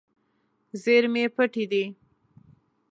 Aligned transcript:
زیرمې 0.81 1.23
پټې 1.35 1.63
دي. 1.71 1.83